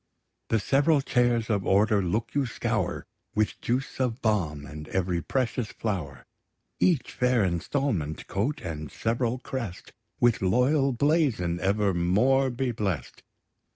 [0.49, 3.05] The several chairs of order look you scour
[3.35, 6.25] With juice of balm, and every precious flower:
[6.79, 13.21] Each fair instalment, coat, and sev'ral crest, With loyal blazon evermore be bless'd!